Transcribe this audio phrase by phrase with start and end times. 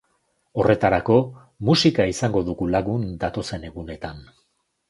[0.61, 1.17] Horretarako,
[1.69, 4.27] musika izango dugu lagun datozen egunetan.